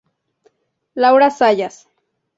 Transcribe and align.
Laura 0.95 1.29
Zayas. 1.29 1.87